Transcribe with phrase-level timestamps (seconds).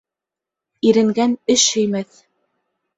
[0.93, 2.23] Иренгән эш һөймәҫ.